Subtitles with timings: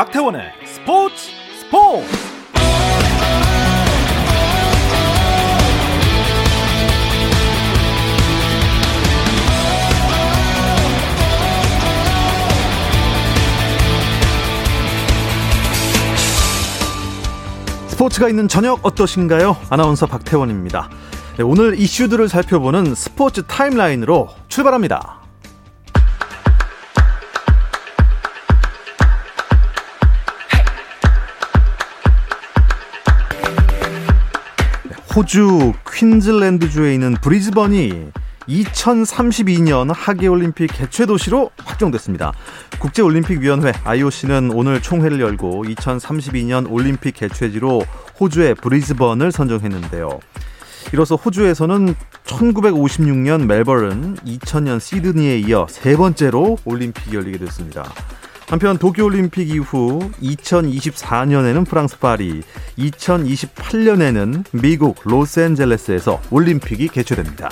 [0.00, 1.14] 박태원의 스포츠
[1.58, 2.06] 스포츠
[17.88, 19.54] 스포츠가 있는 저녁 어떠신가요?
[19.68, 20.88] 아나운서 박태원입니다.
[21.36, 25.19] 네, 오늘 이슈들을 살펴보는 스포츠 타임라인으로 출발합니다.
[35.20, 38.06] 호주 퀸즐랜드주에 있는 브리즈번이
[38.48, 42.32] 2032년 하계올림픽 개최 도시로 확정됐습니다.
[42.78, 47.84] 국제올림픽위원회 IOC는 오늘 총회를 열고 2032년 올림픽 개최지로
[48.18, 50.20] 호주의 브리즈번을 선정했는데요.
[50.94, 51.94] 이로써 호주에서는
[52.24, 57.84] 1956년 멜버른, 2000년 시드니에 이어 세 번째로 올림픽이 열리게 됐습니다.
[58.50, 62.42] 한편 도쿄올림픽 이후 2024년에는 프랑스 파리,
[62.78, 67.48] 2028년에는 미국 로스앤젤레스에서 올림픽이 개최됩니다.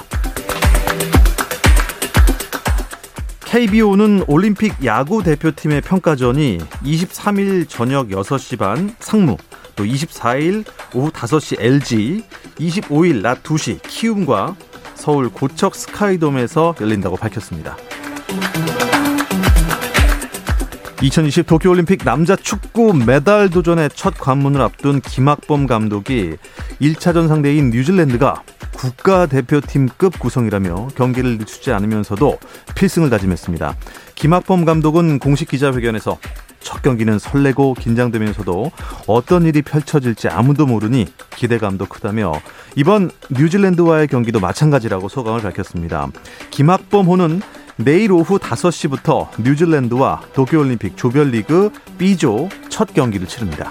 [3.45, 9.36] KBO는 올림픽 야구 대표팀의 평가전이 23일 저녁 6시 반 상무,
[9.77, 10.64] 또 24일
[10.95, 12.25] 오후 5시 LG,
[12.58, 14.56] 25일 낮 2시 키움과
[14.97, 17.77] 서울 고척 스카이돔에서 열린다고 밝혔습니다.
[21.01, 26.35] 2020 도쿄올림픽 남자 축구 메달 도전의 첫 관문을 앞둔 김학범 감독이
[26.81, 28.43] 1차전 상대인 뉴질랜드가
[28.75, 32.39] 국가대표팀급 구성이라며 경기를 늦추지 않으면서도
[32.75, 33.77] 필승을 다짐했습니다.
[34.17, 36.19] 김학범 감독은 공식 기자회견에서
[36.61, 38.73] 첫 경기는 설레고 긴장되면서도
[39.07, 42.33] 어떤 일이 펼쳐질지 아무도 모르니 기대감도 크다며
[42.75, 46.09] 이번 뉴질랜드와의 경기도 마찬가지라고 소감을 밝혔습니다.
[46.51, 47.41] 김학범호는
[47.79, 53.70] 내일 오후 5시부터 뉴질랜드와 도쿄올림픽 조별리그 B조 첫 경기를 치릅니다.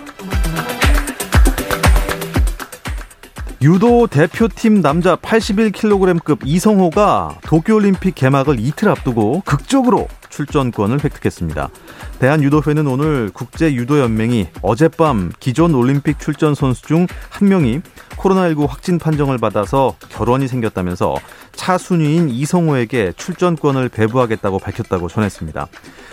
[3.62, 11.70] 유도 대표팀 남자 81kg급 이성호가 도쿄올림픽 개막을 이틀 앞두고 극적으로 출전권을 획득했습니다.
[12.20, 17.82] 대한유도회는 오늘 국제유도연맹이 어젯밤 기존 올림픽 출전 선수 중 한 명이
[18.18, 21.16] 코로나19 확진 판정을 받아서 결원이 생겼다면서
[21.54, 25.68] 차순위인 이성호에게 출전권을 배부하겠다고 밝혔다고 전했습니다.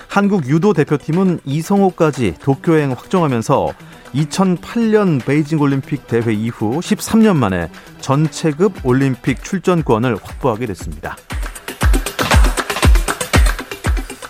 [0.08, 3.72] 한국 유도 대표팀은 이성호까지 도쿄행 확정하면서
[4.14, 7.70] 2008년 베이징 올림픽 대회 이후 13년 만에
[8.00, 11.16] 전체급 올림픽 출전권을 확보하게 됐습니다.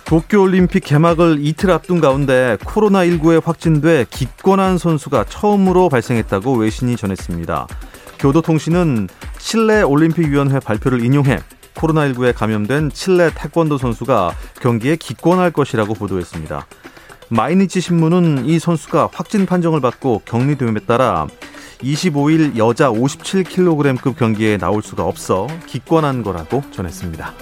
[0.05, 7.67] 도쿄올림픽 개막을 이틀 앞둔 가운데 코로나19에 확진돼 기권한 선수가 처음으로 발생했다고 외신이 전했습니다.
[8.19, 11.39] 교도통신은 칠레 올림픽위원회 발표를 인용해
[11.73, 16.67] 코로나19에 감염된 칠레 태권도 선수가 경기에 기권할 것이라고 보도했습니다.
[17.29, 21.27] 마이니치 신문은 이 선수가 확진 판정을 받고 격리됨에 따라
[21.81, 27.33] 25일 여자 57kg급 경기에 나올 수가 없어 기권한 거라고 전했습니다.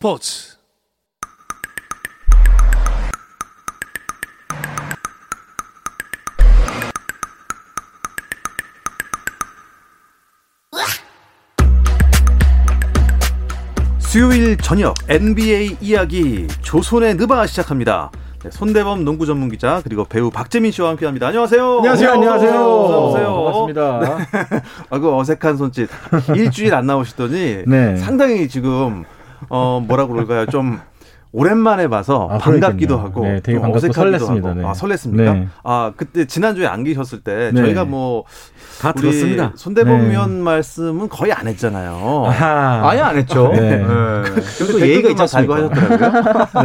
[0.00, 0.56] 스포츠
[13.98, 18.10] 수요일 저녁 NBA 이야기 조선의 느바 시작합니다.
[18.42, 21.26] 네, 손대범 농구 전문 기자 그리고 배우 박재민 씨와 함께합니다.
[21.26, 21.76] 안녕하세요.
[21.76, 22.10] 안녕하세요.
[22.12, 22.50] 안녕하세요.
[22.52, 23.34] 어서오세요.
[23.34, 24.00] 반갑습니다.
[24.48, 24.62] 네.
[24.88, 25.90] 아그 어색한 손짓
[26.34, 27.96] 일주일 안 나오시더니 네.
[27.98, 29.04] 상당히 지금
[29.50, 30.46] 어 뭐라 그럴까요?
[30.46, 30.80] 좀
[31.32, 34.56] 오랜만에 봐서 아, 반갑기도 하고 네, 되게 반갑고 설렜습니다.
[34.56, 34.64] 네.
[34.64, 35.16] 아 설렜습니까?
[35.16, 35.48] 네.
[35.62, 37.62] 아 그때 지난주에 안 계셨을 때 네.
[37.62, 38.24] 저희가 뭐
[38.80, 39.52] 다 들었습니다.
[39.56, 40.10] 손대범 네.
[40.12, 42.24] 위원 말씀은 거의 안 했잖아요.
[42.28, 42.88] 아하.
[42.88, 43.48] 아예 안 했죠.
[43.52, 43.76] 네.
[43.76, 43.84] 네.
[44.58, 45.54] 그래도 예의가 있지 않습니까?
[45.56, 46.48] 하셨더라고요.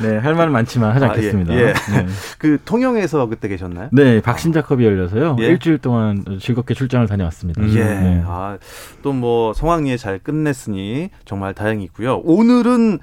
[0.00, 0.08] 네.
[0.08, 1.52] 네, 할 말은 많지만 하지 않겠습니다.
[1.52, 1.60] 아, 예.
[1.66, 1.74] 예.
[2.38, 3.88] 그 통영에서 그때 계셨나요?
[3.90, 5.36] 네, 박신자컵이 열려서요.
[5.40, 5.46] 예.
[5.46, 7.62] 일주일 동안 즐겁게 출장을 다녀왔습니다.
[7.74, 8.22] 예.
[8.24, 8.56] 아,
[9.02, 12.18] 또 뭐 성황리에 잘 끝냈으니 정말 다행이고요.
[12.18, 13.00] 오늘은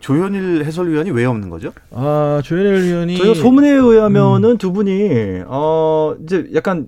[0.00, 1.72] 조현일 해설위원이 왜 없는 거죠?
[1.90, 4.58] 아 조현일 위원이 저희가 소문에 의하면은 음.
[4.58, 6.86] 두 분이 어 이제 약간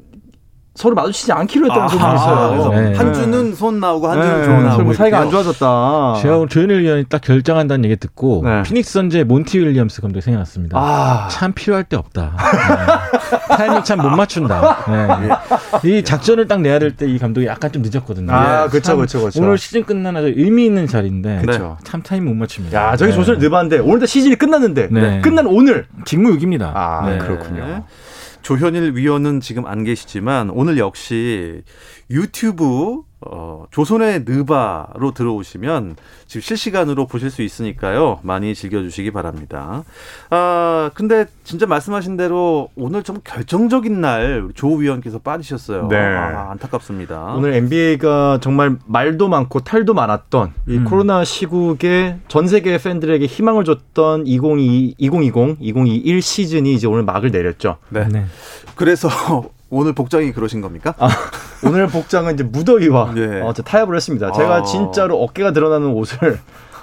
[0.77, 2.69] 서로 마주치지 않기로 했다는 소문이 있어요.
[2.71, 2.95] 네.
[2.95, 4.45] 한 주는 손 나오고 한 주는 네.
[4.45, 6.15] 조 나오고 뭐 사이가 안 좋아졌다.
[6.23, 8.63] 제가 오늘 조현일 위원이 딱 결정한다는 얘기 듣고 네.
[8.63, 10.79] 피닉스 선제 몬티 윌리엄스 감독이 생각났습니다.
[10.79, 11.29] 아.
[11.29, 12.37] 참 필요할 때 없다.
[12.39, 13.57] 네.
[13.57, 14.85] 타이밍 참 못 맞춘다.
[15.83, 15.91] 네.
[15.99, 18.33] 이 작전을 딱 내야 될 때 이 감독이 약간 좀 늦었거든요.
[18.33, 19.43] 아, 그렇죠, 그렇죠, 그렇죠.
[19.43, 21.77] 오늘 시즌 끝나나 의미 있는 자리인데 그렇죠.
[21.83, 22.79] 참 타이밍 못 맞춥니다.
[22.93, 23.17] 야, 저기 네.
[23.17, 25.21] 조선을 늦었는데 오늘 시즌이 끝났는데 네.
[25.21, 26.73] 끝난 오늘 직무유기입니다.
[26.75, 27.85] 아, 그렇군요.
[28.43, 31.63] 조현일 위원은 지금 안 계시지만 오늘 역시
[32.11, 35.97] 유튜브 어, 조선의 느바로 들어오시면
[36.27, 38.21] 지금 실시간으로 보실 수 있으니까요.
[38.23, 39.85] 많이 즐겨주시기 바랍니다.
[40.31, 45.89] 아, 근데 진짜 말씀하신 대로 오늘 좀 결정적인 날 조 위원께서 빠지셨어요.
[45.89, 45.97] 네.
[45.97, 47.35] 아, 안타깝습니다.
[47.35, 50.85] 오늘 NBA가 정말 말도 많고 탈도 많았던 이 음.
[50.85, 57.77] 코로나 시국에 전 세계 팬들에게 희망을 줬던 2020, 2020, 2021 시즌이 이제 오늘 막을 내렸죠.
[57.91, 58.09] 네.
[58.09, 58.25] 네.
[58.77, 59.09] 그래서
[59.71, 60.95] 오늘 복장이 그러신 겁니까?
[60.99, 61.09] 아,
[61.67, 63.41] 오늘 복장은 이제 무더위와 예.
[63.41, 64.33] 어, 타협을 했습니다.
[64.33, 64.63] 제가 아.
[64.63, 66.39] 진짜로 어깨가 드러나는 옷을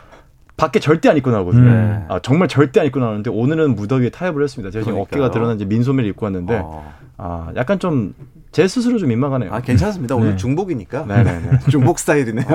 [0.58, 1.70] 밖에 절대 안 입고 나오거든요.
[1.70, 2.06] 음.
[2.08, 4.72] 아, 정말 절대 안 입고 나오는데 오늘은 무더위에 타협을 했습니다.
[4.72, 8.14] 제가 지금 어깨가 드러난 이제 민소매를 입고 왔는데 아, 아 약간 좀
[8.58, 9.54] 제 스스로 좀 민망하네요.
[9.54, 10.16] 아 괜찮습니다.
[10.16, 10.36] 오늘 네.
[10.36, 11.06] 중복이니까.
[11.06, 11.60] 네네네.
[11.70, 12.46] 중복 스타일이네요.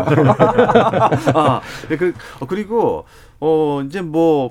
[1.35, 3.05] 아, 네, 그, 어, 그리고
[3.39, 4.51] 어 이제 뭐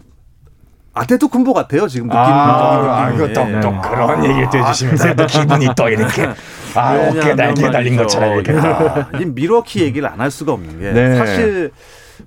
[0.94, 2.22] 아테토 쿤보 같아요 지금 느낌이.
[2.22, 3.60] 아, 아, 이거 또, 네.
[3.62, 6.28] 또 그런 얘기를 또 해주시면서 또 기분이 또 이렇게
[6.76, 8.54] 아 어깨 날개 달린 것처럼 이렇게.
[8.60, 11.16] 아, 이 미러키 얘기를 안 할 수가 없는 게 네.
[11.18, 11.72] 사실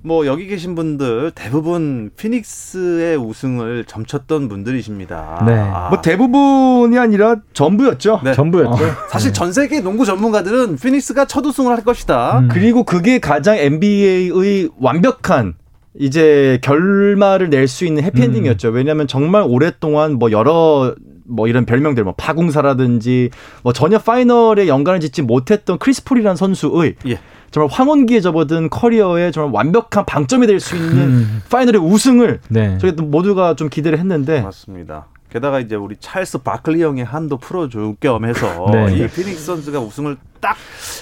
[0.01, 5.43] 뭐 여기 계신 분들 대부분 피닉스의 우승을 점쳤던 분들이십니다.
[5.47, 5.53] 네.
[5.57, 5.87] 아.
[5.89, 8.21] 뭐 대부분이 아니라 전부였죠.
[8.23, 8.33] 네.
[8.33, 8.83] 전부였죠.
[8.83, 8.89] 어.
[9.09, 12.39] 사실 전 세계 농구 전문가들은 피닉스가 첫 우승을 할 것이다.
[12.39, 12.47] 음.
[12.51, 15.53] 그리고 그게 가장 NBA의 완벽한
[15.99, 18.69] 이제 결말을 낼 수 있는 해피엔딩이었죠.
[18.69, 18.73] 음.
[18.75, 20.93] 왜냐하면 정말 오랫동안 뭐 여러
[21.27, 23.29] 뭐 이런 별명들 뭐 파궁사라든지
[23.63, 27.19] 뭐 전혀 파이널에 연관을 짓지 못했던 크리스폴이라는 선수의 예.
[27.51, 31.41] 정말 황혼기에 접어든 커리어의 정말 완벽한 방점이 될 수 있는 음.
[31.49, 32.77] 파이널의 우승을 네.
[32.79, 35.07] 저희 모두가 좀 기대를 했는데 맞습니다.
[35.35, 38.95] 게다가 이제 우리 찰스 바클리 형의 한도 풀어줄 겸 해서 네.
[38.95, 40.55] 이 피닉스 선즈가 우승을 딱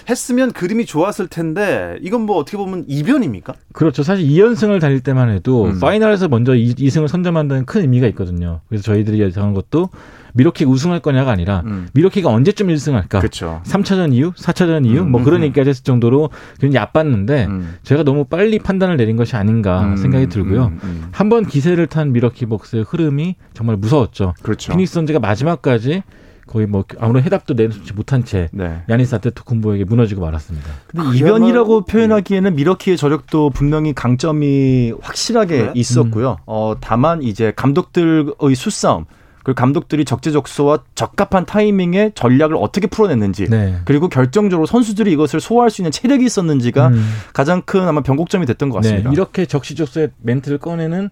[0.10, 3.54] 했으면 그림이 좋았을 텐데 이건 뭐 어떻게 보면 이변입니까?
[3.74, 4.02] 그렇죠.
[4.02, 5.80] 사실 2연승을 달릴 때만 해도 음.
[5.80, 8.62] 파이널에서 먼저 2, 승을 선점한다는 큰 의미가 있거든요.
[8.70, 9.90] 그래서 저희들이 예상한 것도
[10.34, 11.88] 밀워키가 우승할 거냐가 아니라 음.
[11.94, 13.20] 밀워키가 언제쯤 1승할까?
[13.20, 13.62] 그렇죠.
[13.66, 15.12] 3차전 이후, 4차전 이후 음.
[15.12, 15.46] 뭐 그런 음.
[15.46, 17.76] 얘기까지 했을 정도로 굉장히 얕봤는데 음.
[17.84, 19.98] 제가 너무 빨리 판단을 내린 것이 아닌가 음.
[19.98, 20.74] 생각이 들고요.
[20.84, 21.08] 음.
[21.12, 24.34] 한번 기세를 탄 밀워키 벅스의 흐름이 정말 무서웠죠.
[24.42, 24.72] 그렇죠.
[24.72, 26.04] 피닉스 선즈가 마지막까지
[26.46, 28.84] 거의 뭐 아무런 해답도 내놓지 못한 채 네.
[28.90, 30.70] 야니스 아테토쿤보에게 무너지고 말았습니다.
[30.88, 35.72] 근데 이변이라고 표현하기에는 미러키의 저력도 분명히 강점이 확실하게 네?
[35.74, 36.32] 있었고요.
[36.32, 36.44] 음.
[36.46, 39.06] 어 다만 이제 감독들의 수싸움
[39.44, 43.76] 그 감독들이 적재적소와 적합한 타이밍에 전략을 어떻게 풀어냈는지 네.
[43.86, 47.06] 그리고 결정적으로 선수들이 이것을 소화할 수 있는 체력이 있었는지가 음.
[47.34, 49.10] 가장 큰 아마 변곡점이 됐던 것 같습니다.
[49.10, 49.14] 네.
[49.14, 51.10] 이렇게 적시적소의 멘트를 꺼내는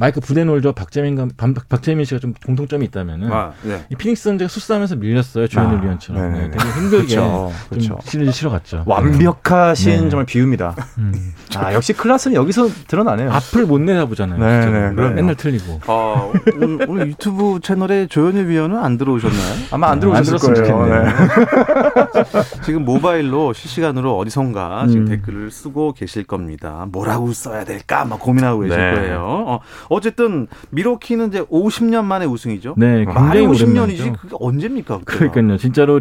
[0.00, 1.30] 마이크 부데놀저 박재민
[1.68, 3.84] 박재민 씨가 좀 공통점이 있다면은 아, 네.
[3.90, 7.98] 이 피닉스 선제가 수싸면서 밀렸어요 조현일 아, 위원처럼 네, 되게 힘들게 그렇죠, 그렇죠.
[8.04, 8.84] 시리즈 치러갔죠.
[8.86, 10.08] 완벽하신 네.
[10.08, 10.74] 정말 비유입니다.
[10.96, 11.34] 음.
[11.56, 13.30] 아 역시 클라스는 여기서 드러나네요.
[13.30, 14.38] 앞을 못 내다보잖아요.
[14.38, 15.80] 네, 네, 맨날 틀리고.
[15.86, 19.66] 아, 오늘, 오늘, 유튜브 채널에 조현일 위원은 안 들어오셨나요?
[19.70, 21.04] 아마 안 들어오셨을 안 거예요.
[21.04, 21.10] 네.
[22.64, 25.08] 지금 모바일로 실시간으로 어디선가 지금 음.
[25.08, 26.86] 댓글을 쓰고 계실 겁니다.
[26.90, 28.94] 뭐라고 써야 될까 막 고민하고 계실 네.
[28.94, 29.20] 거예요.
[29.20, 32.74] 어, 어쨌든 미러키는 이제 50년 만에 우승이죠.
[32.78, 35.00] 네, 굉장히 50년이지 그게 언제입니까?
[35.04, 35.32] 그때가.
[35.32, 35.58] 그러니까요.
[35.58, 36.00] 진짜로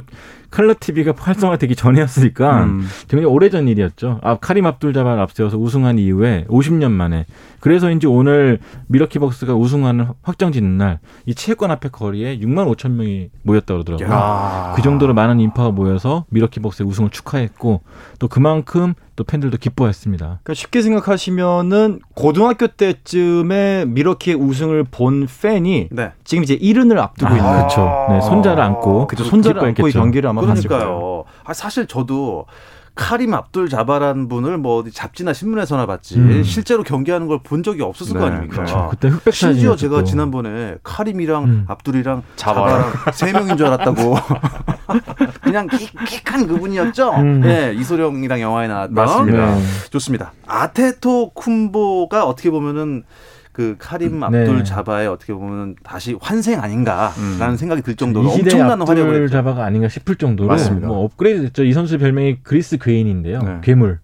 [0.51, 2.87] 컬러 TV가 활성화되기 전이었으니까 음.
[3.07, 4.19] 굉장히 오래전 일이었죠.
[4.23, 7.25] 아, 카림 압둘 자발 앞세워서 우승한 이후에 50년 만에
[7.59, 13.83] 그래서인지 오늘 미러키벅스가 우승하는 확정 짓는 날 이 체육관 앞에 거리에 6만 5천 명이 모였다고
[13.83, 14.15] 그러더라고요.
[14.17, 14.73] 야.
[14.75, 17.81] 그 정도로 많은 인파가 모여서 미러키벅스의 우승을 축하했고
[18.19, 20.25] 또 그만큼 또 팬들도 기뻐했습니다.
[20.25, 26.13] 그러니까 쉽게 생각하시면은 고등학교 때쯤에 미러키의 우승을 본 팬이 네.
[26.23, 28.07] 지금 이제 이른을 앞두고 아, 있는 그렇죠.
[28.11, 29.25] 네, 손자를 안고 그렇죠.
[29.29, 31.25] 손자를 안고 이 경기를 아마 그러니까요.
[31.43, 32.45] 아, 사실 저도
[32.95, 36.43] 카림 압둘 자바라는 분을 뭐 어디 잡지나 신문에서나 봤지 음.
[36.43, 38.55] 실제로 경기하는 걸 본 적이 없었을 네, 거 아닙니까?
[38.55, 38.87] 그렇죠.
[38.89, 41.65] 그때 흑백 심지어 제가 지난번에 카림이랑 음.
[41.67, 44.15] 압둘이랑 자바랑 세 명인 줄 알았다고.
[45.51, 47.11] 그냥 킥킥한 그분이었죠.
[47.15, 47.41] 음.
[47.41, 48.93] 네, 이소룡이랑 영화에 나왔던.
[48.93, 49.55] 맞습니다.
[49.55, 49.61] 네.
[49.89, 50.33] 좋습니다.
[50.47, 53.03] 아데토쿤보가 어떻게 보면은
[53.51, 54.63] 그 카림 음, 압둘 네.
[54.63, 57.57] 자바의 어떻게 보면 다시 환생 아닌가라는 음.
[57.57, 59.33] 생각이 들 정도로 엄청난 활약을 했죠.
[59.33, 60.87] 자바가 아닌가 싶을 정도로 맞습니다.
[60.87, 61.63] 뭐 업그레이드 됐죠.
[61.65, 63.39] 이 선수 별명이 그리스 괴인인데요.
[63.41, 63.57] 네.
[63.61, 63.99] 괴물.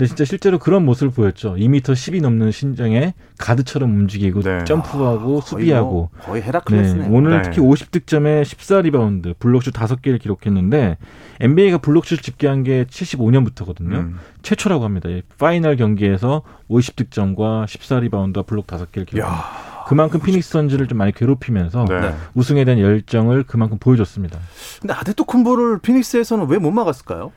[0.00, 1.56] 근데 진짜 실제로 그런 모습을 보였죠.
[1.56, 4.64] 2m 10이 넘는 신장에 가드처럼 움직이고 네.
[4.64, 7.02] 점프하고 거의 수비하고 뭐 거의 헤라클레스네.
[7.06, 7.42] 네, 오늘 네.
[7.42, 10.96] 특히 50득점에 14리바운드, 블록슛 5개를 기록했는데
[11.40, 13.92] NBA가 블록슛 집계한 게 75년부터거든요.
[13.92, 14.18] 음.
[14.40, 15.10] 최초라고 합니다.
[15.10, 16.40] 이 파이널 경기에서
[16.70, 19.70] 50득점과 14리바운드와 블록 5개를 기록합니다.
[19.86, 22.00] 그만큼 피닉스 선즈를 좀 많이 괴롭히면서 네.
[22.00, 22.14] 네.
[22.34, 24.38] 우승에 대한 열정을 그만큼 보여줬습니다.
[24.80, 27.32] 근데 아데토쿤보를 피닉스에서는 왜 못 막았을까요?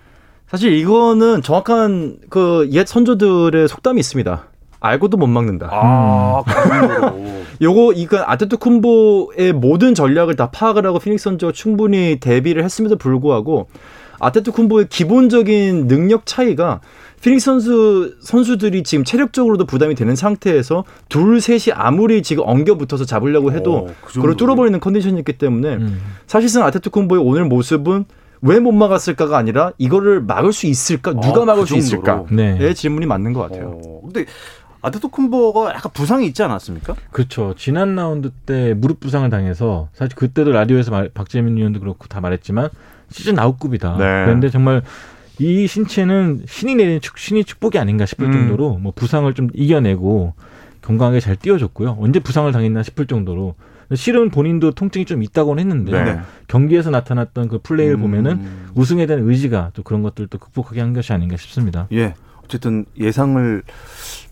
[0.54, 4.44] 사실 이거는 정확한 그 옛 선조들의 속담이 있습니다.
[4.82, 5.68] 알고도 못 막는다.
[5.72, 6.44] 아,
[7.60, 13.68] 요거 이건 아데토쿤보의 모든 전략을 다 파악을 하고 피닉스 선즈가 충분히 대비를 했음에도 불구하고
[14.20, 16.82] 아테토쿤보의 기본적인 능력 차이가
[17.24, 23.54] 피닉스 선수 선수들이 지금 체력적으로도 부담이 되는 상태에서 둘 셋이 아무리 지금 엉겨 붙어서 잡으려고
[23.54, 24.38] 해도 어, 그 그걸?
[24.38, 26.00] 뚫어버리는 컨디션이었기 때문에 음.
[26.28, 28.06] 사실상 아테토쿤보의 오늘 모습은
[28.46, 32.58] 왜 못 막았을까가 아니라 이거를 막을 수 있을까 누가 아, 막을 그 수 있을까 네.
[32.60, 33.80] 의 질문이 맞는 것 같아요.
[33.84, 34.26] 어, 근데
[34.82, 36.96] 아데토쿤보가 약간 부상이 있지 않았습니까?
[37.12, 37.56] 그렇죠.
[37.58, 42.70] 지난 라운드 때 무릎 부상을 당해서 사실 그때도 라디오에서 말, 박재민 위원도 그렇고 다 말했지만
[43.10, 43.92] 시즌 아웃급이다.
[43.98, 44.26] 네.
[44.26, 44.82] 그런데 정말
[45.40, 48.32] 이 신체는 신이 내린 축, 신이 축복이 아닌가 싶을 음.
[48.34, 50.34] 정도로 뭐 부상을 좀 이겨내고
[50.82, 51.98] 건강하게 잘 뛰어줬고요.
[52.02, 53.56] 언제 부상을 당했나 싶을 정도로
[53.96, 56.20] 실은 본인도 통증이 좀 있다고는 했는데 네.
[56.48, 58.02] 경기에서 나타났던 그 플레이를 음.
[58.02, 58.46] 보면은
[58.76, 61.88] 우승에 대한 의지가 또 그런 것들도 극복하게 한 것이 아닌가 싶습니다.
[61.92, 62.14] 예.
[62.44, 63.64] 어쨌든 예상을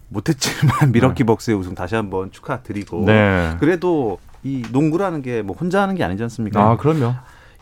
[0.10, 3.56] 못했지만 미러키 벅스의 우승 다시 한번 축하드리고 네.
[3.60, 6.62] 그래도 이 농구라는 게 뭐 혼자 하는 게 아니지 않습니까?
[6.72, 7.14] 아 그럼요.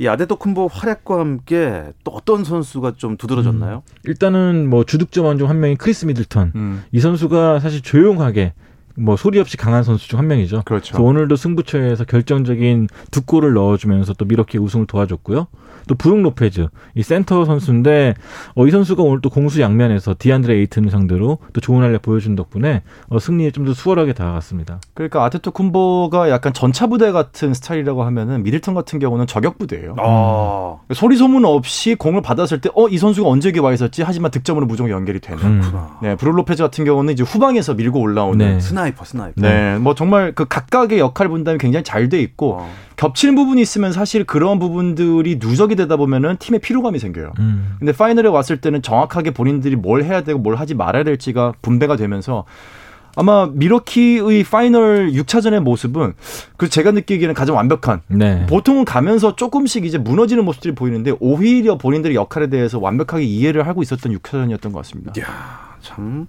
[0.02, 3.84] 이 아데토쿤보 활약과 함께 또 어떤 선수가 좀 두드러졌나요?
[4.06, 6.54] 일단은 뭐 주득점원 중 한 명이 크리스 미들턴.
[6.56, 6.84] 음.
[6.94, 8.54] 이 선수가 사실 조용하게
[9.00, 10.64] 뭐 소리 없이 강한 선수 중 한 명이죠.
[10.66, 11.02] 그렇죠.
[11.02, 15.48] 오늘도 승부처에서 결정적인 두 골을 넣어주면서 또 밀워키 우승을 도와줬고요.
[15.88, 18.14] 또 브룩 로페즈 이 센터 선수인데
[18.56, 22.84] 어, 이 선수가 오늘 또 공수 양면에서 디안드레 에이튼을 상대로 또 좋은 활약 보여준 덕분에
[23.08, 24.80] 어, 승리에 좀 더 수월하게 다가갔습니다.
[24.94, 29.96] 그러니까 아데토쿤보가 약간 전차 부대 같은 스타일이라고 하면은 미들턴 같은 경우는 저격 부대예요.
[30.00, 34.32] 아, 소리 소문 없이 공을 받았을 때 어 이 선수가 언제 여기 와 있었지 하지만
[34.32, 35.44] 득점으로 무조건 연결이 되는.
[35.44, 35.62] 음.
[36.02, 38.38] 네, 브룩 로페즈 같은 경우는 이제 후방에서 밀고 올라오는.
[38.38, 38.54] 네.
[38.54, 38.60] 네.
[39.06, 39.80] sniper, sniper.
[39.80, 42.70] 뭐 정말 그 각각의 역할 분담이 굉장히 잘 돼 있고 어.
[42.96, 47.34] 겹치는 부분이 있으면 사실 그런 부분들이 누적이 되다 보면은 팀에 피로감이 생겨요.
[47.40, 47.76] 음.
[47.78, 52.46] 근데 파이널에 왔을 때는 정확하게 본인들이 뭘 해야 되고 뭘 하지 말아야 될지가 분배가 되면서
[53.16, 56.14] 아마 밀워키의 파이널 6차전의 모습은
[56.58, 58.46] 그 제가 느끼기에는 가장 완벽한 네.
[58.48, 64.14] 보통은 가면서 조금씩 이제 무너지는 모습들이 보이는데 오히려 본인들의 역할에 대해서 완벽하게 이해를 하고 있었던
[64.18, 65.12] 6차전이었던 것 같습니다.
[65.22, 66.28] 야, 참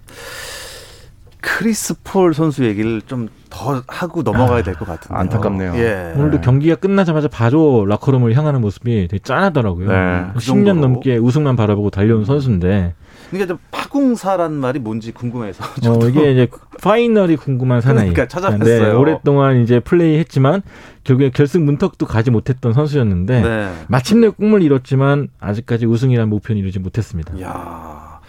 [1.41, 5.13] 크리스 폴 선수 얘기를 좀 더 하고 넘어가야 될 것 같은데.
[5.13, 5.73] 안타깝네요.
[5.75, 6.13] 예.
[6.15, 9.89] 오늘도 경기가 끝나자마자 바로 라커룸을 향하는 모습이 되게 짠하더라고요.
[9.91, 10.25] 네.
[10.33, 10.75] 그 10년 정도로.
[10.79, 12.93] 넘게 우승만 바라보고 달려온 선수인데
[13.29, 15.65] 그러니까 좀 파궁사란 말이 뭔지 궁금해서.
[15.85, 16.47] 어, 이게 이제
[16.81, 18.09] 파이널이 궁금한 사나이.
[18.09, 18.83] 그러니까 찾아봤어요.
[18.83, 20.61] 네, 오랫동안 이제 플레이했지만
[21.03, 23.73] 결국에 결승 문턱도 가지 못했던 선수였는데 네.
[23.89, 27.39] 마침내 꿈을 이뤘지만 아직까지 우승이라는 목표는 이루지 못했습니다.
[27.41, 28.21] 야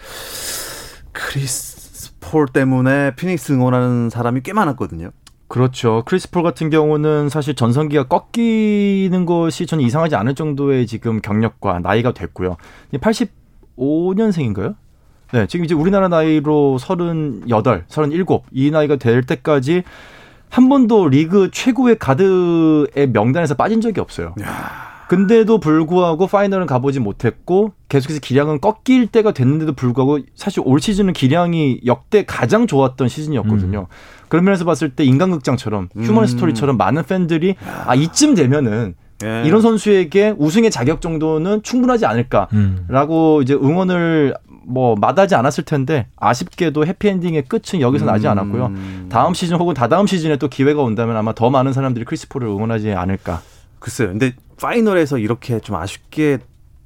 [1.13, 1.82] 크리스
[2.33, 5.11] 폴 때문에 피닉스 응원하는 사람이 꽤 많았거든요.
[5.47, 6.01] 그렇죠.
[6.07, 12.11] 크리스 폴 같은 경우는 사실 전성기가 꺾이는 것이 저는 이상하지 않을 정도의 지금 경력과 나이가
[12.11, 12.57] 됐고요.
[12.93, 14.73] 85년생인가요?
[15.31, 19.83] 네, 지금 이제 우리나라 나이로 38, 37, 이 나이가 될 때까지
[20.49, 24.33] 한 번도 리그 최고의 가드의 명단에서 빠진 적이 없어요.
[25.13, 31.81] 근데도 불구하고 파이널은 가보지 못했고 계속해서 기량은 꺾일 때가 됐는데도 불구하고 사실 올 시즌은 기량이
[31.85, 33.85] 역대 가장 좋았던 시즌이었거든요.
[34.27, 36.25] 그런 면에서 봤을 때 인간극장처럼 휴먼 음.
[36.25, 37.53] 스토리처럼 많은 팬들이
[37.85, 39.43] 아 이쯤 되면은 예.
[39.45, 43.43] 이런 선수에게 우승의 자격 정도는 충분하지 않을까라고 음.
[43.43, 44.33] 이제 응원을
[44.65, 48.65] 뭐 마다하지 않았을 텐데 아쉽게도 해피엔딩의 끝은 여기서 나지 않았고요.
[48.65, 49.09] 음.
[49.11, 53.41] 다음 시즌 혹은 다다음 시즌에 또 기회가 온다면 아마 더 많은 사람들이 크리스폴을 응원하지 않을까.
[53.83, 54.07] 글쎄요.
[54.09, 56.37] 근데 파이널에서 이렇게 좀 아쉽게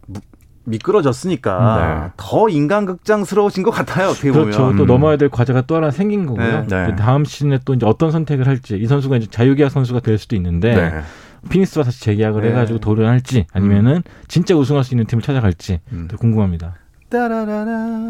[0.07, 0.19] 무-
[0.65, 2.11] 미끄러졌으니까 네.
[2.17, 4.07] 더 인간극장스러워진 것 같아요.
[4.09, 4.57] 어떻게 그렇죠.
[4.63, 4.77] 보면.
[4.77, 4.87] 또 음.
[4.87, 6.65] 넘어야 될 과제가 또 하나 생긴 거고요.
[6.67, 6.87] 네.
[6.87, 6.95] 네.
[6.95, 11.03] 다음 시즌에 또 이제 어떤 선택을 할지 이 선수가 이제 자유계약 선수가 될 수도 있는데
[11.51, 12.49] 피니스와 다시 재계약을 네.
[12.49, 16.07] 해가지고 도전할지 아니면은 진짜 우승할 수 있는 팀을 찾아갈지 음.
[16.09, 16.73] 또 궁금합니다.
[17.09, 18.09] 따라라라.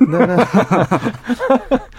[0.10, 0.46] 따라.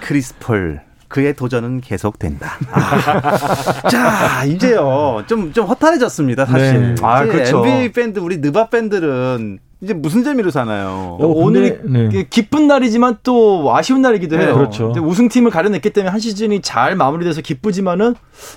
[0.02, 0.82] 크리스폴.
[1.08, 2.54] 그의 도전은 계속된다.
[2.72, 3.38] 아.
[3.90, 5.24] 자, 이제요.
[5.28, 6.96] 좀, 좀 허탈해졌습니다, 사실.
[6.96, 6.96] 네.
[7.02, 7.66] 아, 그렇죠.
[7.66, 11.18] NBA 팬들, 우리 느바 팬들은 이제 무슨 재미로 사나요?
[11.20, 12.26] 어, 오늘이 네.
[12.32, 14.56] 기쁜 날이지만 또 아쉬운 날이기도 네, 해요.
[14.56, 14.86] 그렇죠.
[14.92, 18.16] 근데 우승팀을 가려냈기 때문에 한 시즌이 잘 마무리돼서 기쁘지만은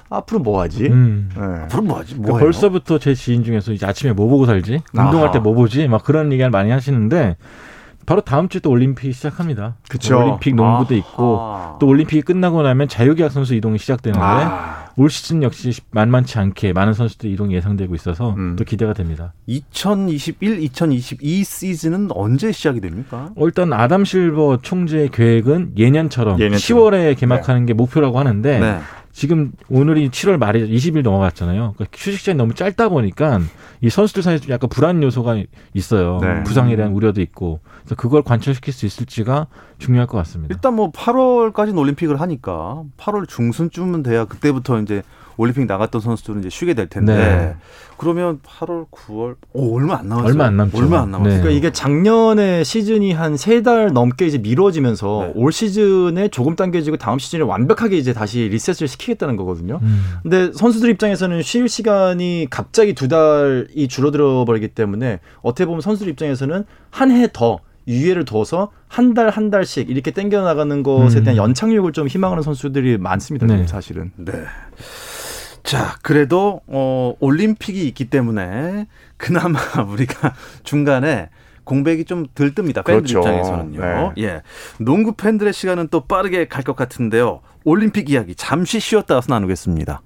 [0.08, 0.86] 앞으로 뭐 하지?
[0.86, 1.28] 음.
[1.36, 1.42] 네.
[1.64, 2.14] 앞으로 뭐 하지?
[2.14, 2.44] 그러니까 뭐예요?
[2.46, 4.80] 벌써부터 제 지인 중에서 이제 아침에 뭐 보고 살지?
[4.94, 5.88] 운동할 때 뭐 보지?
[5.88, 7.36] 막 그런 얘기를 많이 하시는데
[8.10, 9.76] 바로 다음 주에 또 올림픽 시작합니다.
[9.88, 10.18] 그쵸.
[10.18, 10.98] 올림픽 농구도 아하.
[10.98, 14.88] 있고 또 올림픽이 끝나고 나면 자유계약 선수 이동이 시작되는데 아.
[14.96, 18.56] 올 시즌 역시 만만치 않게 많은 선수들 이동이 예상되고 있어서 음.
[18.56, 19.32] 또 기대가 됩니다.
[19.46, 23.30] 2021, 2022 시즌은 언제 시작이 됩니까?
[23.36, 26.90] 어, 일단 아담 실버 총재의 계획은 예년처럼 예년처럼.
[26.92, 28.80] 10월에 개막하는 게 목표라고 하는데 네.
[29.12, 31.74] 지금 오늘이 7월 말이 20일 넘어갔잖아요.
[31.76, 33.40] 그러니까 휴식 시간이 너무 짧다 보니까
[33.80, 35.36] 이 선수들 사이에 좀 약간 불안 요소가
[35.74, 36.18] 있어요.
[36.22, 36.42] 네.
[36.44, 37.60] 부상에 대한 우려도 있고.
[37.80, 39.48] 그래서 그걸 관철시킬 수 있을지가
[39.78, 40.54] 중요할 것 같습니다.
[40.54, 45.02] 일단 뭐 8월까지는 올림픽을 하니까 8월 중순쯤은 돼야 그때부터 이제
[45.40, 47.56] 올림픽 나갔던 선수들은 이제 쉬게 될 텐데 네.
[47.96, 50.28] 그러면 8월, 9월 오, 얼마 안 남았어요.
[50.30, 50.78] 얼마 안 남죠.
[50.78, 51.34] 얼마 안 남았어요.
[51.34, 51.40] 네.
[51.40, 55.32] 그러니까 이게 작년에 시즌이 한 세 달 넘게 이제 미뤄지면서 네.
[55.34, 59.80] 올 시즌에 조금 당겨지고 다음 시즌에 완벽하게 이제 다시 리셋을 시키겠다는 거거든요.
[59.82, 60.02] 음.
[60.22, 66.64] 근데 선수들 입장에서는 쉴 시간이 갑자기 두 달이 줄어들어 버리기 때문에 어떻게 보면 선수들 입장에서는
[66.90, 71.24] 한 해 더 유예를 둬서 한 달한 달씩 이렇게 땡겨 나가는 것에 음.
[71.24, 73.46] 대한 연착륙을 좀 희망하는 선수들이 많습니다.
[73.46, 73.66] 네.
[73.66, 74.12] 사실은.
[74.16, 74.32] 네.
[75.62, 78.86] 자, 그래도 어 올림픽이 있기 때문에
[79.16, 81.28] 그나마 우리가 중간에
[81.64, 82.84] 공백이 좀덜 뜹니다.
[82.84, 83.18] 팬들 그렇죠.
[83.20, 83.80] 입장에서는요.
[83.80, 84.22] 네.
[84.24, 84.42] 예.
[84.78, 87.40] 농구 팬들의 시간은 또 빠르게 갈 것 같은데요.
[87.64, 90.02] 올림픽 이야기 잠시 쉬었다 와서 나누겠습니다.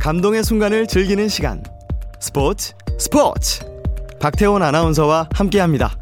[0.00, 1.62] 감동의 순간을 즐기는 시간
[2.20, 3.64] 스포츠 스포츠
[4.20, 5.96] 박태원 아나운서와 함께합니다.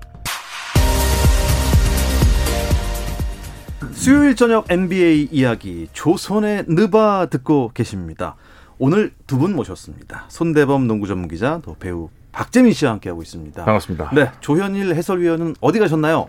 [4.01, 8.35] 수요일 저녁 NBA 이야기 조선의 느바 듣고 계십니다.
[8.79, 10.25] 오늘 두 분 모셨습니다.
[10.29, 13.63] 손대범 농구 전문 기자, 또 배우 박재민 씨와 함께하고 있습니다.
[13.63, 14.11] 반갑습니다.
[14.15, 16.29] 네, 조현일 해설위원은 어디 가셨나요?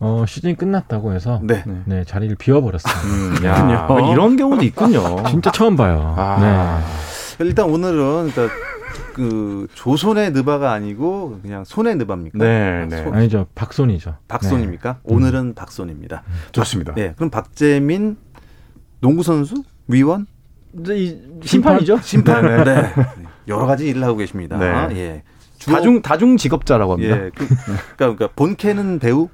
[0.00, 1.62] 어, 시즌이 끝났다고 해서 네.
[1.84, 2.94] 네, 자리를 비워버렸어요.
[3.04, 5.22] 음, 야, 어, 이런 경우도 있군요.
[5.28, 6.12] 진짜 처음 봐요.
[6.18, 6.82] 아.
[7.38, 8.48] 일단 오늘은 일단
[9.14, 12.38] 그 조선의 느바가 아니고 그냥 손의 느바입니까?
[12.38, 12.96] 네, 네.
[12.96, 13.04] 네.
[13.04, 13.46] 손- 아니죠.
[13.54, 14.16] 박손이죠.
[14.28, 15.00] 박손입니까?
[15.04, 16.22] 오늘은 박손입니다.
[16.52, 16.94] 좋습니다.
[16.94, 18.16] 네, 그럼 박재민
[19.00, 20.26] 농구 선수 위원
[20.80, 21.98] 이제 이 심판이죠?
[22.02, 22.82] 심판 네, 네.
[22.82, 22.92] 네.
[23.48, 24.58] 여러 가지 일을 하고 계십니다.
[24.58, 24.96] 네.
[24.96, 25.22] 예.
[25.66, 27.16] 다중 다중 직업자라고 합니다.
[27.16, 27.30] 예.
[27.34, 29.28] 그, 그러니까, 그러니까 본캐는 배우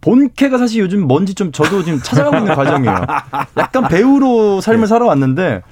[0.00, 3.04] 본캐가 사실 요즘 뭔지 좀 저도 지금 찾아가고 있는 과정이에요.
[3.56, 5.62] 약간 배우로 삶을 살아왔는데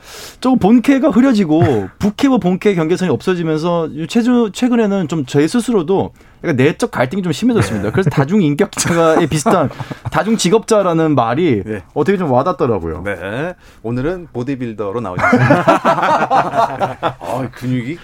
[0.41, 6.13] 조금 본캐가 흐려지고 부캐와 본캐 경계선이 없어지면서 최근 최근에는 좀 제 스스로도
[6.45, 7.91] 약간 내적 갈등이 좀 심해졌습니다.
[7.91, 9.69] 그래서 다중 인격자에 비슷한
[10.13, 11.83] 다중 직업자라는 말이 네.
[11.95, 13.03] 어떻게 좀 와닿더라고요.
[13.05, 13.55] 네.
[13.83, 15.65] 오늘은 보디빌더로 나오셨습니다.
[17.21, 17.99] 아, 근육이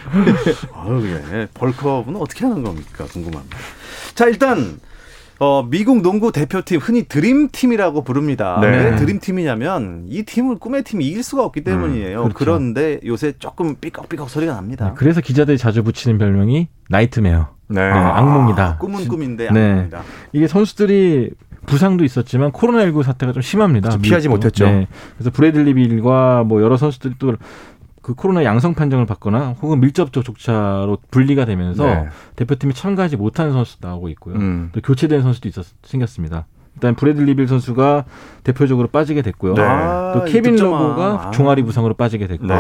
[0.75, 1.47] 아유, 예.
[1.55, 3.05] 벌크업은 어떻게 하는 겁니까?
[3.05, 3.57] 궁금합니다.
[4.15, 4.81] 자, 일단
[5.39, 8.59] 어, 미국 농구 대표팀 흔히 드림팀이라고 부릅니다.
[8.61, 8.69] 네.
[8.69, 12.23] 왜 드림팀이냐면 이 팀을 꿈의 팀이 이길 수가 없기 때문이에요.
[12.23, 12.35] 그렇죠.
[12.37, 14.87] 그런데 요새 조금 삐걱삐걱 소리가 납니다.
[14.87, 17.49] 네, 그래서 기자들이 자주 붙이는 별명이 nightmare.
[17.69, 17.81] 네.
[17.81, 18.77] 네, 악몽이다.
[18.79, 19.71] 꿈은 꿈인데 네.
[19.73, 20.03] 악몽이다.
[20.33, 21.31] 이게 선수들이
[21.67, 23.89] 부상도 있었지만 코로나19 사태가 좀 심합니다.
[23.91, 24.03] 그렇죠.
[24.03, 24.29] 피하지.
[24.29, 24.67] 못했죠.
[24.67, 24.89] 네.
[25.17, 27.35] 그래서 브래들리 빌과 뭐 여러 선수들이 또
[28.03, 32.09] 그 코로나 양성 판정을 받거나 혹은 밀접 접촉자로 분리가 되면서 네.
[32.37, 34.35] 대표팀에 참가하지 못하는 선수도 나오고 있고요.
[34.35, 34.71] 음.
[34.73, 36.47] 또 교체된 선수도 있었 생겼습니다.
[36.83, 38.05] 일단 브래들리 빌 선수가
[38.43, 39.55] 대표적으로 빠지게 됐고요.
[39.55, 39.63] 네.
[40.15, 40.83] 또 케빈 득점왕.
[40.83, 41.31] 러브가 아.
[41.31, 42.57] 종아리 부상으로 빠지게 됐고 네.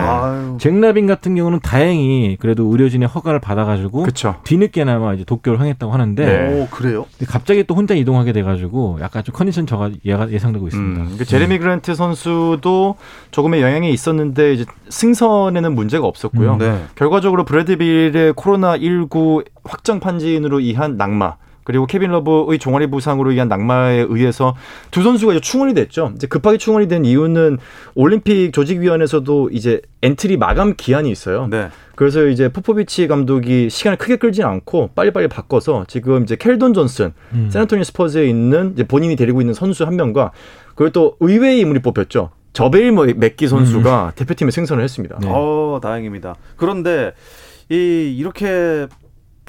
[0.59, 4.37] 잭 라빈 같은 경우는 다행히 그래도 의료진의 허가를 받아가지고 그렇죠.
[4.45, 6.63] 뒤늦게나마 이제 도쿄를 향했다고 하는데 네.
[6.63, 7.07] 오, 그래요?
[7.27, 11.03] 갑자기 또 혼자 이동하게 돼가지고 약간 좀 컨디션 저하가 예상되고 있습니다.
[11.03, 12.95] 음, 그 제레미 그랜트 선수도
[13.33, 16.53] 조금의 영향이 있었는데 이제 승선에는 문제가 없었고요.
[16.55, 16.85] 음, 네.
[16.95, 23.49] 결과적으로 브래드 빌의 코로나 19 확정 판진으로 의한 낙마 그리고 케빈 러브의 종아리 부상으로 의한
[23.49, 24.57] 낙마에 의해서
[24.91, 26.13] 두 선수가 이제 충원이 됐죠.
[26.17, 27.59] 이제 급하게 충원이 된 이유는
[27.95, 31.47] 올림픽 조직위원회에서도 이제 엔트리 마감 기한이 있어요.
[31.49, 31.69] 네.
[31.95, 37.49] 그래서 이제 포포비치 감독이 시간을 크게 끌지 않고 빨리빨리 바꿔서 지금 이제 켈든 존슨 음.
[37.51, 40.33] 샌안토니오 스퍼스에 있는 이제 본인이 데리고 있는 선수 한 명과
[40.75, 42.31] 그리고 또 의외의 인물이 뽑혔죠.
[42.53, 45.19] 자베일 뭐 맥기 선수가 대표팀에 승선을 했습니다.
[45.21, 45.29] 네.
[45.31, 46.35] 어, 다행입니다.
[46.57, 47.13] 그런데
[47.71, 48.87] 이 이렇게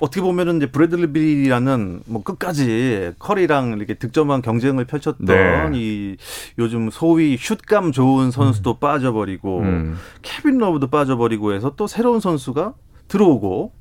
[0.01, 5.69] 어떻게 보면은 이제 브래들리 빌이라는 뭐 끝까지 커리랑 이렇게 득점왕 경쟁을 펼쳤던 네.
[5.73, 6.17] 이
[6.57, 9.97] 요즘 소위 슛감 좋은 선수도 빠져버리고 음.
[10.21, 12.73] 케빈 러브도 빠져버리고 해서 또 새로운 선수가
[13.07, 13.71] 들어오고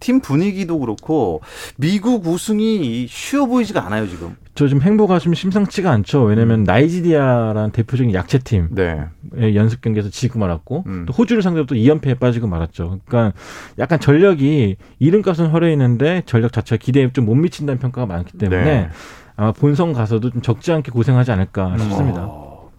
[0.00, 1.40] 팀 분위기도 그렇고
[1.76, 4.34] 미국 우승이 쉬워 보이지가 않아요 지금.
[4.54, 6.24] 저 지금 행보가 좀 심상치가 않죠.
[6.24, 9.04] 왜냐면 나이지리아라는 대표적인 약체팀 네.
[9.34, 11.04] 의 연습 경기에서 지고 말았고 음.
[11.06, 12.98] 또 호주를 상대로 또 2연패에 빠지고 말았죠.
[13.04, 13.38] 그러니까
[13.78, 18.88] 약간 전력이 이름값은 허려 있는데 전력 자체가 기대에 좀 못 미친다는 평가가 많기 때문에 네.
[19.36, 22.24] 아마 본선 가서도 좀 적지 않게 고생하지 않을까 싶습니다.
[22.26, 22.70] 어,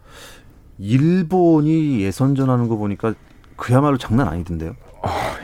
[0.80, 3.14] 일본이 예선전 하는 거 보니까
[3.56, 4.74] 그야말로 장난 아니던데요.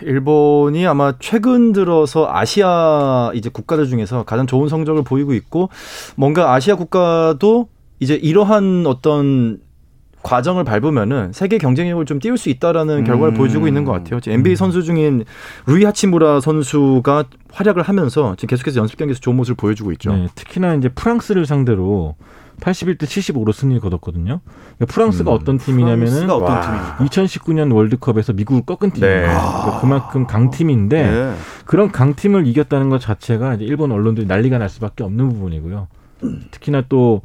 [0.03, 5.69] 일본이 아마 최근 들어서 아시아 이제 국가들 중에서 가장 좋은 성적을 보이고 있고
[6.15, 9.59] 뭔가 아시아 국가도 이제 이러한 어떤
[10.25, 13.37] 과정을 밟으면은 세계 경쟁력을 좀 띄울 수 있다라는 결과를 음.
[13.37, 14.19] 보여주고 있는 것 같아요.
[14.19, 15.23] 지금 NBA 선수 중인
[15.67, 20.15] 루이 하치무라 선수가 활약을 하면서 지금 계속해서 연습 경기에서 좋은 모습을 보여주고 있죠.
[20.15, 22.15] 네, 특히나 이제 프랑스를 상대로
[22.59, 24.39] 81대 75로 승리를 거뒀거든요.
[24.77, 26.61] 그러니까 프랑스가 음, 어떤 팀이냐면은 프랑스가 어떤 와.
[26.61, 26.97] 팀입니까?
[27.05, 29.15] 2019년 월드컵에서 미국을 꺾은 팀이에요.
[29.15, 29.27] 네.
[29.27, 31.33] 그러니까 그만큼 강팀인데 네.
[31.65, 35.87] 그런 강팀을 이겼다는 것 자체가 이제 일본 언론들이 난리가 날 수밖에 없는 부분이고요.
[36.49, 37.21] 특히나 또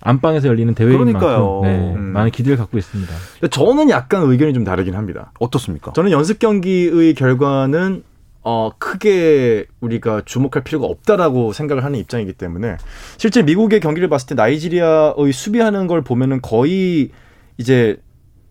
[0.00, 1.60] 안방에서 열리는 대회인 그러니까요.
[1.60, 2.12] 만큼 네, 음.
[2.12, 3.12] 많은 기대를 갖고 있습니다.
[3.50, 5.32] 저는 약간 의견이 좀 다르긴 합니다.
[5.40, 5.92] 어떻습니까?
[5.92, 8.04] 저는 연습 경기의 결과는
[8.42, 12.76] 어 크게 우리가 주목할 필요가 없다라고 생각을 하는 입장이기 때문에
[13.16, 17.10] 실제 미국의 경기를 봤을 때 나이지리아의 수비하는 걸 보면은 거의
[17.58, 17.96] 이제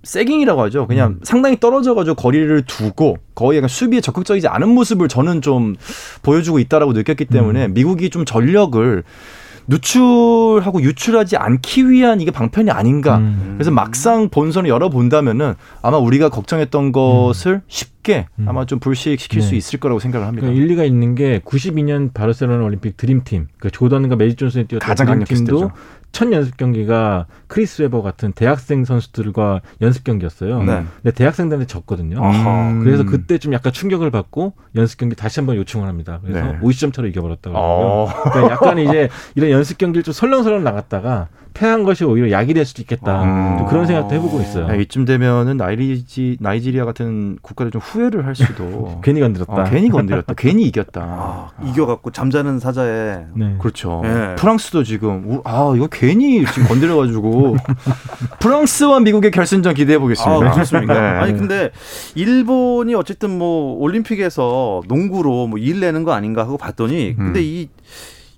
[0.03, 0.87] 세깅이라고 하죠.
[0.87, 5.75] 그냥 상당히 떨어져가지고 거리를 두고 거의 약간 수비에 적극적이지 않은 모습을 저는 좀
[6.21, 9.03] 보여주고 있다라고 느꼈기 때문에 미국이 좀 전력을
[9.67, 13.17] 누출하고 유출하지 않기 위한 이게 방편이 아닌가.
[13.17, 13.55] 음.
[13.57, 18.47] 그래서 막상 본선을 열어본다면은 아마 우리가 걱정했던 것을 쉽게 음.
[18.47, 19.45] 아마 좀 불식시킬 네.
[19.45, 20.47] 수 있을 거라고 생각을 합니다.
[20.47, 25.71] 그러니까 일리가 있는 게 92년 바르셀로나 올림픽 드림팀, 그 조던과 매직 존슨이 뛰었던 가장 드림팀도.
[26.17, 30.63] 첫 연습 경기가 크리스 웨버 같은 대학생 선수들과 연습 경기였어요.
[30.63, 30.83] 네.
[31.03, 32.23] 근데 대학생들한테 졌거든요.
[32.25, 32.69] 아하.
[32.71, 32.79] 음.
[32.83, 36.19] 그래서 그때 좀 약간 충격을 받고 연습 경기 다시 한번 요청을 합니다.
[36.23, 36.59] 그래서 네.
[36.59, 37.85] 50점 차로 이겨버렸다고 하고요.
[37.87, 38.07] 어.
[38.31, 42.81] 그러니까 약간 이제 이런 연습 경기를 좀 설렁설렁 나갔다가 패한 것이 오히려 약이 될 수도
[42.83, 43.23] 있겠다.
[43.23, 43.57] 음.
[43.59, 44.67] 또 그런 생각도 해보고 있어요.
[44.67, 49.01] 야, 이쯤 되면은 나이지 나이지리아 같은 국가를 좀 후회를 할 수도.
[49.03, 49.53] 괜히 건드렸다.
[49.53, 50.33] 어, 괜히 건드렸다.
[50.37, 51.01] 괜히 이겼다.
[51.01, 53.55] 아, 이겨갖고 잠자는 사자에 네.
[53.59, 54.01] 그렇죠.
[54.05, 54.35] 예.
[54.37, 56.06] 프랑스도 지금 우- 아 이거 괜히
[56.45, 57.57] 지금 건드려가지고
[58.39, 60.47] 프랑스와 미국의 결승전 기대해 보겠습니다.
[60.49, 60.93] 아, 그렇습니까?
[60.93, 60.99] 네.
[61.19, 61.71] 아니 근데
[62.15, 67.25] 일본이 어쨌든 뭐 올림픽에서 농구로 뭐 일 내는 거 아닌가 하고 봤더니 음.
[67.25, 67.67] 근데 이,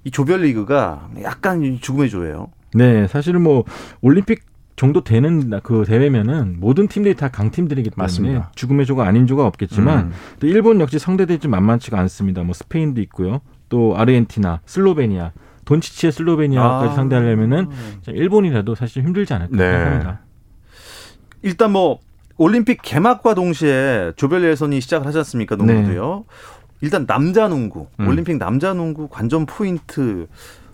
[0.03, 2.47] 이 조별리그가 약간 죽음의 조예요.
[2.73, 3.65] 네, 사실은 뭐
[4.01, 4.43] 올림픽
[4.75, 8.51] 정도 되는 그 대회면은 모든 팀들이 다 강팀들이기 때문에 맞습니다.
[8.55, 10.11] 죽음의 조가 아닌 조가 없겠지만 음.
[10.39, 12.43] 또 일본 역시 상대들이 좀 만만치가 않습니다.
[12.43, 13.41] 뭐 스페인도 있고요.
[13.67, 15.31] 또 아르헨티나, 슬로베니아,
[15.73, 16.95] 돈치치의 슬로베니아까지 아.
[16.95, 17.67] 상대하려면은
[18.01, 19.71] 참 일본이라도 사실 힘들지 않을까 네.
[19.71, 20.19] 생각합니다.
[21.43, 21.99] 일단 뭐
[22.37, 25.55] 올림픽 개막과 동시에 조별 예선이 시작을 하지 않습니까?
[25.55, 26.25] 농구도요.
[26.81, 28.07] 일단 남자 농구, 음.
[28.07, 30.27] 올림픽 남자 농구 관전 포인트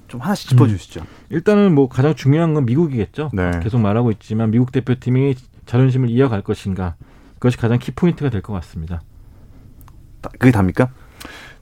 [0.07, 1.01] 좀 하나씩 짚어 주시죠.
[1.29, 3.31] 일단은 뭐 가장 중요한 건 미국이겠죠.
[3.33, 3.51] 네.
[3.61, 6.95] 계속 말하고 있지만 미국 대표팀이 자존심을 이어갈 것인가
[7.33, 9.01] 그것이 가장 키 포인트가 될 것 같습니다.
[10.21, 10.89] 다- 그게 답니까?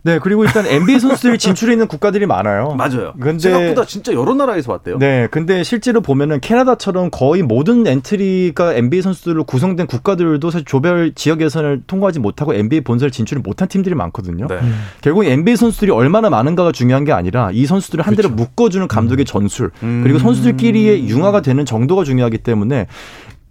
[0.05, 2.75] 네 그리고 일단 NBA 선수들이 진출해 있는 국가들이 많아요.
[2.77, 3.13] 맞아요.
[3.19, 4.97] 근데- 생각보다 진짜 여러 나라에서 왔대요.
[4.99, 11.41] 네, 근데 실제로 보면은 캐나다처럼 거의 모든 엔트리가 NBA 선수들로 구성된 국가들도 사실 조별 지역
[11.41, 14.47] 예선을 통과하지 못하고 NBA 본선을 진출을 못한 팀들이 많거든요.
[14.47, 14.59] 네.
[15.01, 19.71] 결국 NBA 선수들이 얼마나 많은가가 중요한 게 아니라 이 선수들을 한 대로 묶어주는 감독의 전술
[19.83, 20.01] 음.
[20.03, 22.87] 그리고 선수들끼리의 융화가 되는 정도가 중요하기 때문에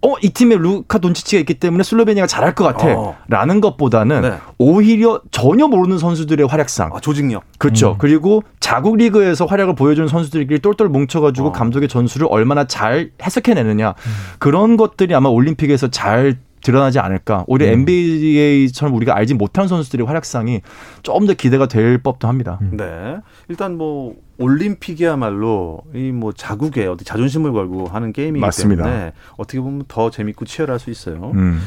[0.05, 2.89] 어, 이 팀에 루카 돈치치가 있기 때문에 슬로베니아가 잘할 것 같아.
[2.89, 3.17] 어.
[3.29, 4.33] 라는 것보다는 네.
[4.59, 6.91] 오히려 전혀 모르는 선수들의 활약상.
[6.93, 7.45] 아, 조직력.
[7.59, 7.93] 그렇죠.
[7.93, 7.95] 음.
[7.99, 11.53] 그리고 자국 리그에서 활약을 보여주는 선수들끼리 똘똘 뭉쳐가지고 어.
[11.53, 13.91] 감독의 전술을 얼마나 잘 해석해내느냐.
[13.91, 14.13] 음.
[14.39, 17.45] 그런 것들이 아마 올림픽에서 잘 드러나지 않을까.
[17.47, 17.81] 오히려 음.
[17.81, 20.61] NBA처럼 우리가 알지 못하는 선수들의 활약상이
[21.03, 22.59] 좀더 기대가 될 법도 합니다.
[22.63, 22.77] 음.
[22.77, 23.17] 네.
[23.49, 28.85] 일단 뭐 올림픽이야말로 이 뭐 자국의 어디 자존심을 걸고 하는 게임이기 맞습니다.
[28.85, 31.33] 때문에 어떻게 보면 더 재밌고 치열할 수 있어요.
[31.35, 31.61] 음.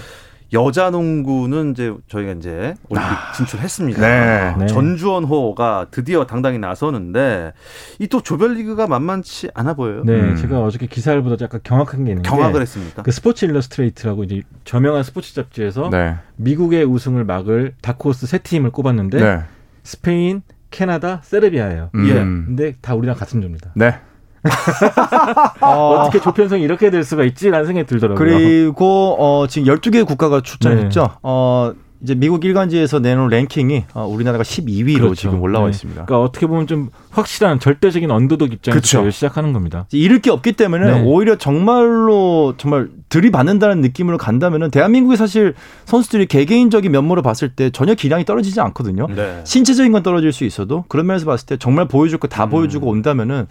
[0.53, 3.99] 여자 농구는 이제 저희가 이제 올림픽 진출했습니다.
[4.01, 4.55] 네.
[4.57, 4.65] 네.
[4.67, 7.53] 전주원호가 드디어 당당히 나서는데
[7.99, 10.03] 이 또 조별리그가 만만치 않아 보여요.
[10.05, 10.35] 네, 음.
[10.35, 13.01] 제가 어저께 기사를 보다 약간 경악한 게 있는 경악을 게 했습니까?
[13.03, 16.15] 그 스포츠 일러스트레이트라고 이제 저명한 스포츠 잡지에서 네.
[16.37, 19.41] 미국의 우승을 막을 다크호스 세 팀을 꼽았는데 네.
[19.83, 21.89] 스페인, 캐나다, 세르비아예요.
[21.95, 22.07] 음.
[22.07, 22.13] 예.
[22.13, 23.71] 근데 다 우리랑 같은 조입니다.
[23.75, 23.95] 네.
[25.61, 28.17] 어 떻게 조편성이 이렇게 될 수가 있지라는 생각이 들더라고요.
[28.17, 31.01] 그리고 어 지금 12개 국가가 출전했죠.
[31.01, 31.07] 네.
[31.23, 31.73] 어
[32.05, 35.15] 이제 미국 일간지에서 내놓은 랭킹이 어, 우리나라가 12위로 그렇죠.
[35.15, 35.71] 지금 올라와 네.
[35.71, 36.05] 있습니다.
[36.05, 38.97] 그러니까 어떻게 보면 좀 확실한 절대적인 언더독 입장에서.
[38.97, 39.87] 대회를 시작하는 겁니다.
[39.91, 41.03] 잃을 게 없기 때문에 네.
[41.03, 45.55] 오히려 정말로 정말 들이받는다는 느낌으로 간다면은 대한민국이 사실
[45.85, 49.07] 선수들이 개개인적인 면모로 봤을 때 전혀 기량이 떨어지지 않거든요.
[49.07, 49.41] 네.
[49.43, 52.49] 신체적인 건 떨어질 수 있어도 그런 면에서 봤을 때 정말 보여줄 거다 음.
[52.51, 53.47] 보여주고 온다면은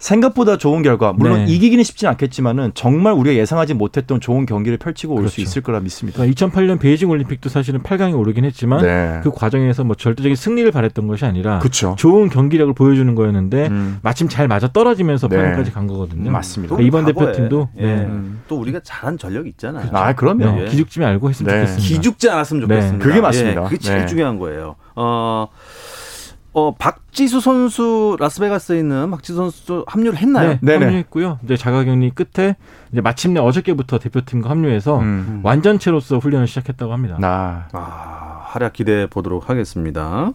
[0.00, 1.52] 생각보다 좋은 결과 물론 네.
[1.52, 5.42] 이기기는 쉽진 않겠지만은 정말 우리가 예상하지 못했던 좋은 경기를 펼치고 올수 그렇죠.
[5.42, 6.16] 있을 거라 믿습니다.
[6.18, 9.20] 그러니까 2008년 베이징 올림픽도 사실은 8강에 오르긴 했지만 네.
[9.22, 11.94] 그 과정에서 뭐 절대적인 승리를 바랬던 것이 아니라 그렇죠.
[11.98, 13.98] 좋은 경기력을 보여주는 거였는데 음.
[14.02, 15.36] 마침 잘 맞아 떨어지면서 네.
[15.36, 16.30] 8강까지 간 거거든요.
[16.30, 16.74] 맞습니다.
[16.74, 17.82] 그러니까 이번 과거에, 대표팀도 예.
[17.82, 17.94] 네.
[18.06, 18.40] 음.
[18.48, 19.90] 또 우리가 잘한 전력이 있잖아요.
[19.92, 20.44] 아, 그럼요.
[20.44, 21.66] 네, 기죽지 말고 했으면 네.
[21.66, 21.88] 좋겠습니다.
[21.88, 22.74] 기죽지 않았으면 네.
[22.74, 23.06] 좋겠습니다.
[23.06, 23.60] 그게 맞습니다.
[23.60, 24.06] 예, 그게 제일 네.
[24.06, 24.76] 중요한 거예요.
[24.96, 25.48] 어,
[26.52, 30.48] 어, 박지수 선수 라스베가스에 있는 박지수 선수 합류를 했나요?
[30.50, 30.84] 네, 네네.
[30.84, 31.38] 합류했고요.
[31.44, 32.56] 이제 자가격리 끝에
[32.92, 35.40] 이제 마침내 어저께부터 대표팀과 합류해서 음.
[35.44, 37.16] 완전체로서 훈련을 시작했다고 합니다.
[37.20, 40.32] 나 아, 활약 기대해 보도록 하겠습니다.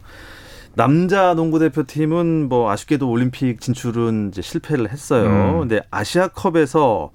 [0.76, 5.26] 남자 농구 대표팀은 뭐 아쉽게도 올림픽 진출은 이제 실패를 했어요.
[5.26, 5.60] 음.
[5.60, 7.12] 근데 아시아컵에서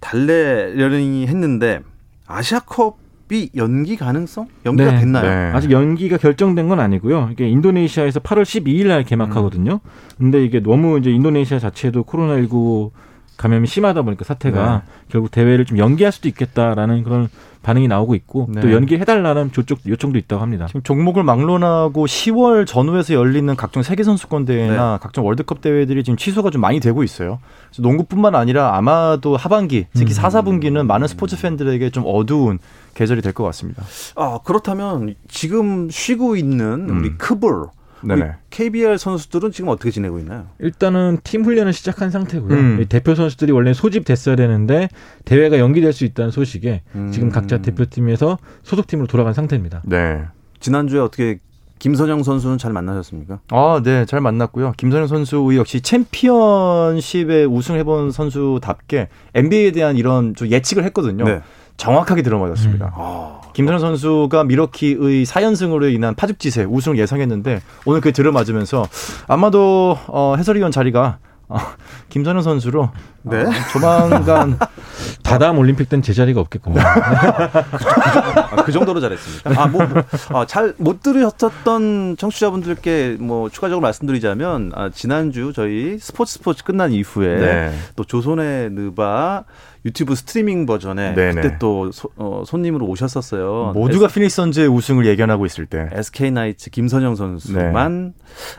[0.00, 1.80] 달래려니 했는데
[2.26, 4.46] 아시아컵 이 연기 가능성?
[4.64, 5.00] 연기가 네.
[5.00, 5.28] 됐나요?
[5.28, 5.52] 네.
[5.52, 7.30] 아직 연기가 결정된 건 아니고요.
[7.32, 9.80] 이게 인도네시아에서 8월 12일 날 개막하거든요.
[9.82, 9.90] 음.
[10.16, 12.90] 근데 이게 너무 이제 인도네시아 자체도 코로나19
[13.36, 14.92] 감염이 심하다 보니까 사태가 네.
[15.08, 17.28] 결국 대회를 좀 연기할 수도 있겠다라는 그런
[17.62, 18.60] 반응이 나오고 있고 네.
[18.60, 20.66] 또 연기해달라는 조쪽 요청도 있다고 합니다.
[20.68, 26.50] 지금 종목을 막론하고 10월 전후에서 열리는 각종 세계 선수권 대회나 각종 월드컵 대회들이 지금 취소가
[26.50, 27.40] 좀 많이 되고 있어요.
[27.70, 30.14] 그래서 농구뿐만 아니라 아마도 하반기, 특히 음.
[30.14, 32.58] 4, 4분기는 많은 스포츠 팬들에게 좀 어두운
[32.94, 33.82] 계절이 될 것 같습니다.
[34.14, 37.14] 아, 그렇다면 지금 쉬고 있는 우리 음.
[37.18, 37.66] 크볼
[38.02, 38.32] 네네.
[38.50, 40.48] KBL 선수들은 지금 어떻게 지내고 있나요?
[40.58, 42.54] 일단은 팀 훈련을 시작한 상태고요.
[42.54, 42.80] 음.
[42.80, 44.88] 이 대표 선수들이 원래 소집됐어야 되는데
[45.24, 47.10] 대회가 연기될 수 있다는 소식에 음.
[47.12, 49.82] 지금 각자 대표팀에서 소속팀으로 돌아간 상태입니다.
[49.84, 50.24] 네.
[50.60, 51.38] 지난주에 어떻게
[51.78, 53.40] 김선영 선수는 잘 만나셨습니까?
[53.50, 54.72] 아, 네, 잘 만났고요.
[54.76, 61.24] 김선영 선수 역시 챔피언십에 우승 해본 선수답게 NBA에 대한 이런 좀 예측을 했거든요.
[61.24, 61.42] 네.
[61.76, 62.94] 정확하게 들어맞았습니다.
[62.96, 68.88] 아, 김선영 선수가 미러키의 4연승으로 인한 파죽지세 우승을 예상했는데 오늘 그게 들어맞으면서
[69.28, 71.56] 아마도 어, 해설위원 자리가 어,
[72.10, 72.90] 김선영 선수로
[73.22, 73.42] 네.
[73.42, 74.58] 어, 조만간
[75.22, 76.80] 다다음 올림픽 때는 제자리가 없겠군요.
[76.80, 79.60] 아, 그 정도로 잘했습니다.
[79.60, 79.82] 아, 뭐,
[80.30, 87.74] 아, 잘못 들으셨던 청취자분들께 뭐 추가적으로 말씀드리자면, 아, 지난주 저희 스포츠 스포츠 끝난 이후에 네.
[87.96, 89.44] 또 조선의 느바
[89.84, 91.40] 유튜브 스트리밍 버전에 네네.
[91.42, 93.72] 그때 또 소- 어, 손님으로 오셨었어요.
[93.74, 98.14] 모두가 피닉스 선즈의 우승을 예견하고 있을 때 SK 나이츠 김선영 선수만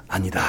[0.08, 0.42] 아니다.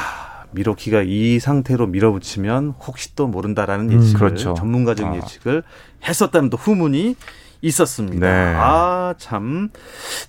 [0.53, 4.55] 미로키가 이 상태로 밀어붙이면 혹시 또 모른다라는 음, 예측을 그렇죠.
[4.55, 5.17] 전문가적 아.
[5.17, 5.63] 예측을
[6.07, 7.17] 했었다는 또 후문이
[7.61, 8.27] 있었습니다.
[8.27, 8.55] 네.
[8.57, 9.71] 아, 참.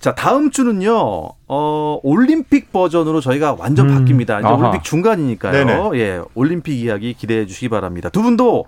[0.00, 4.40] 자, 다음 주는요, 어, 올림픽 버전으로 저희가 완전 음, 바뀝니다.
[4.40, 4.56] 이제 아하.
[4.56, 5.52] 올림픽 중간이니까요.
[5.64, 5.90] 네네.
[6.00, 8.08] 예, 올림픽 이야기 기대해 주시기 바랍니다.
[8.08, 8.64] 두 분도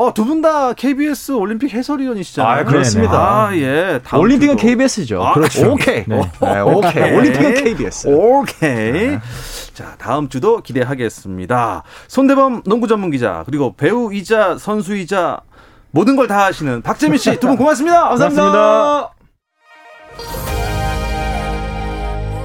[0.00, 2.60] 어, 두 분 다 KBS 올림픽 해설위원이시잖아요.
[2.60, 3.48] 아, 그렇습니다.
[3.48, 4.00] 아, 예.
[4.14, 4.68] 올림픽은 주도.
[4.68, 5.20] KBS죠.
[5.24, 5.72] 아, 그렇죠.
[5.72, 6.04] 오케이.
[6.06, 6.20] 네.
[6.40, 7.16] 네, 오케이.
[7.16, 8.06] 올림픽은 KBS.
[8.06, 9.18] 오케이.
[9.74, 11.82] 자, 다음 주도 기대하겠습니다.
[12.06, 15.40] 손대범 농구 전문 기자, 그리고 배우이자 선수이자
[15.90, 18.08] 모든 걸 다 하시는 박재민 씨 두 분 고맙습니다.
[18.10, 19.10] 감사합니다.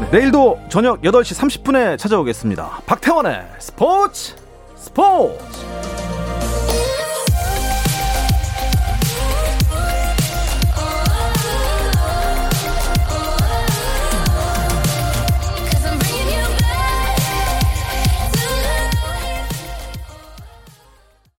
[0.01, 2.81] 네, 내일도 저녁 8시 30분에 찾아오겠습니다.
[2.87, 4.33] 박태원의 스포츠
[4.75, 5.37] 스포츠!